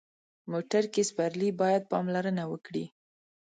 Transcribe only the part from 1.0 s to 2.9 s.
سپرلي باید پاملرنه وکړي.